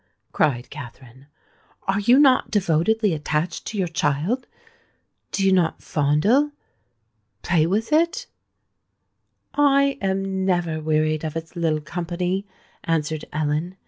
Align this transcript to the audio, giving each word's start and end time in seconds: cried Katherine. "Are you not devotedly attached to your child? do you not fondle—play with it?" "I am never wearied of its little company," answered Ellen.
cried 0.31 0.67
Katherine. 0.71 1.27
"Are 1.83 1.99
you 1.99 2.17
not 2.17 2.49
devotedly 2.49 3.13
attached 3.13 3.65
to 3.67 3.77
your 3.77 3.87
child? 3.87 4.47
do 5.31 5.45
you 5.45 5.51
not 5.53 5.83
fondle—play 5.83 7.67
with 7.67 7.93
it?" 7.93 8.25
"I 9.53 9.99
am 10.01 10.43
never 10.43 10.81
wearied 10.81 11.23
of 11.23 11.35
its 11.35 11.55
little 11.55 11.81
company," 11.81 12.47
answered 12.83 13.25
Ellen. 13.31 13.77